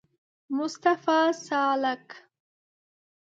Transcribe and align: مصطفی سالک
مصطفی 0.49 1.33
سالک 1.45 2.07